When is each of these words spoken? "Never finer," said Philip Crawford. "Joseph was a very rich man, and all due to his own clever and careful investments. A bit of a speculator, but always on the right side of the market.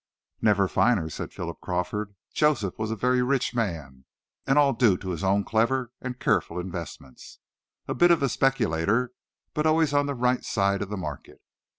"Never 0.41 0.67
finer," 0.67 1.11
said 1.11 1.31
Philip 1.31 1.61
Crawford. 1.61 2.15
"Joseph 2.33 2.79
was 2.79 2.89
a 2.89 2.95
very 2.95 3.21
rich 3.21 3.53
man, 3.53 4.05
and 4.47 4.57
all 4.57 4.73
due 4.73 4.97
to 4.97 5.09
his 5.11 5.23
own 5.23 5.43
clever 5.43 5.91
and 6.01 6.17
careful 6.19 6.59
investments. 6.59 7.37
A 7.87 7.93
bit 7.93 8.09
of 8.09 8.23
a 8.23 8.27
speculator, 8.29 9.11
but 9.53 9.67
always 9.67 9.93
on 9.93 10.07
the 10.07 10.15
right 10.15 10.43
side 10.43 10.81
of 10.81 10.89
the 10.89 10.97
market. 10.97 11.39